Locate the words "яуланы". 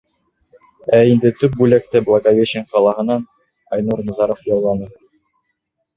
4.53-4.91